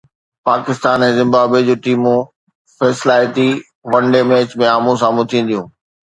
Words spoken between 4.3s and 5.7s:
match ۾ آمهون سامهون ٿينديون